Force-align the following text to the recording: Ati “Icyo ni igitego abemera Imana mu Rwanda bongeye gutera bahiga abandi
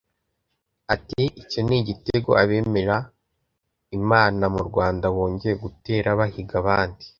Ati 0.93 1.21
“Icyo 1.41 1.59
ni 1.67 1.75
igitego 1.81 2.29
abemera 2.43 2.97
Imana 3.99 4.43
mu 4.55 4.61
Rwanda 4.69 5.05
bongeye 5.15 5.55
gutera 5.63 6.09
bahiga 6.19 6.53
abandi 6.63 7.03